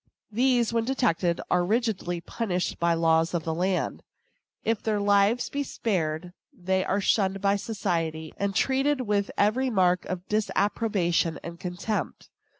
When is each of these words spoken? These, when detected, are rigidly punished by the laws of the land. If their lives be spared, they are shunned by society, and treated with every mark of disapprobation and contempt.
These, 0.31 0.73
when 0.73 0.83
detected, 0.83 1.41
are 1.51 1.63
rigidly 1.63 2.21
punished 2.21 2.79
by 2.79 2.95
the 2.95 3.01
laws 3.01 3.35
of 3.35 3.43
the 3.43 3.53
land. 3.53 4.01
If 4.63 4.81
their 4.81 4.99
lives 4.99 5.47
be 5.51 5.61
spared, 5.61 6.33
they 6.51 6.83
are 6.83 6.99
shunned 7.01 7.39
by 7.39 7.57
society, 7.57 8.33
and 8.37 8.55
treated 8.55 9.01
with 9.01 9.29
every 9.37 9.69
mark 9.69 10.05
of 10.05 10.27
disapprobation 10.27 11.37
and 11.43 11.59
contempt. 11.59 12.31